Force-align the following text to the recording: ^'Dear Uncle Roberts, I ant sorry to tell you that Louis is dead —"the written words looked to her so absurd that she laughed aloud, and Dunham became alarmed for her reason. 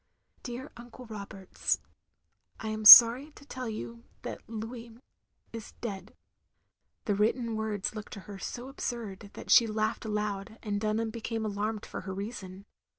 ^'Dear 0.43 0.71
Uncle 0.77 1.05
Roberts, 1.05 1.77
I 2.59 2.69
ant 2.69 2.87
sorry 2.87 3.29
to 3.33 3.45
tell 3.45 3.69
you 3.69 4.05
that 4.23 4.41
Louis 4.49 4.97
is 5.53 5.73
dead 5.79 6.15
—"the 7.05 7.13
written 7.13 7.55
words 7.55 7.93
looked 7.93 8.13
to 8.13 8.21
her 8.21 8.39
so 8.39 8.67
absurd 8.67 9.29
that 9.33 9.51
she 9.51 9.67
laughed 9.67 10.03
aloud, 10.03 10.57
and 10.63 10.81
Dunham 10.81 11.11
became 11.11 11.45
alarmed 11.45 11.85
for 11.85 12.01
her 12.01 12.15
reason. 12.15 12.65